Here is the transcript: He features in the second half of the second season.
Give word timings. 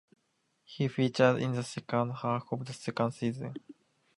He 0.63 0.87
features 0.87 1.39
in 1.39 1.51
the 1.51 1.61
second 1.61 2.09
half 2.13 2.47
of 2.51 2.65
the 2.65 2.73
second 2.73 3.11
season. 3.11 3.53